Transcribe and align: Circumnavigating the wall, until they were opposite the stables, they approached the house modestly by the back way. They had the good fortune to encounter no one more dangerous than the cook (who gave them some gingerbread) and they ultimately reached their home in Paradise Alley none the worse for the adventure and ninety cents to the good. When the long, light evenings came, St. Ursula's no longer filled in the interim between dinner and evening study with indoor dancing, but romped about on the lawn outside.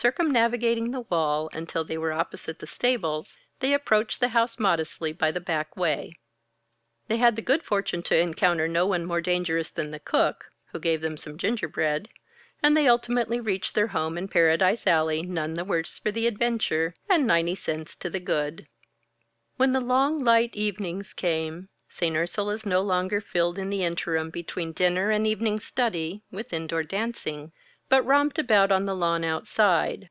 Circumnavigating 0.00 0.92
the 0.92 1.00
wall, 1.00 1.50
until 1.52 1.82
they 1.82 1.98
were 1.98 2.12
opposite 2.12 2.60
the 2.60 2.68
stables, 2.68 3.36
they 3.58 3.72
approached 3.74 4.20
the 4.20 4.28
house 4.28 4.56
modestly 4.56 5.12
by 5.12 5.32
the 5.32 5.40
back 5.40 5.76
way. 5.76 6.12
They 7.08 7.16
had 7.16 7.34
the 7.34 7.42
good 7.42 7.64
fortune 7.64 8.04
to 8.04 8.16
encounter 8.16 8.68
no 8.68 8.86
one 8.86 9.04
more 9.04 9.20
dangerous 9.20 9.70
than 9.70 9.90
the 9.90 9.98
cook 9.98 10.52
(who 10.70 10.78
gave 10.78 11.00
them 11.00 11.16
some 11.16 11.36
gingerbread) 11.36 12.08
and 12.62 12.76
they 12.76 12.86
ultimately 12.86 13.40
reached 13.40 13.74
their 13.74 13.88
home 13.88 14.16
in 14.16 14.28
Paradise 14.28 14.86
Alley 14.86 15.22
none 15.22 15.54
the 15.54 15.64
worse 15.64 15.98
for 15.98 16.12
the 16.12 16.28
adventure 16.28 16.94
and 17.10 17.26
ninety 17.26 17.56
cents 17.56 17.96
to 17.96 18.08
the 18.08 18.20
good. 18.20 18.68
When 19.56 19.72
the 19.72 19.80
long, 19.80 20.20
light 20.22 20.54
evenings 20.54 21.12
came, 21.12 21.70
St. 21.88 22.14
Ursula's 22.14 22.64
no 22.64 22.82
longer 22.82 23.20
filled 23.20 23.58
in 23.58 23.68
the 23.68 23.82
interim 23.82 24.30
between 24.30 24.70
dinner 24.70 25.10
and 25.10 25.26
evening 25.26 25.58
study 25.58 26.22
with 26.30 26.52
indoor 26.52 26.84
dancing, 26.84 27.50
but 27.90 28.04
romped 28.04 28.38
about 28.38 28.70
on 28.70 28.84
the 28.84 28.94
lawn 28.94 29.24
outside. 29.24 30.10